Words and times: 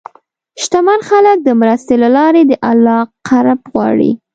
شتمن 0.63 0.99
خلک 1.09 1.37
د 1.43 1.49
مرستې 1.61 1.95
له 2.03 2.09
لارې 2.17 2.41
د 2.45 2.53
الله 2.69 2.99
قرب 3.27 3.59
غواړي. 3.71 4.11